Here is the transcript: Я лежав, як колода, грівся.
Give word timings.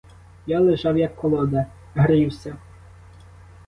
Я 0.47 0.59
лежав, 0.59 0.97
як 0.97 1.15
колода, 1.15 1.65
грівся. 1.95 2.55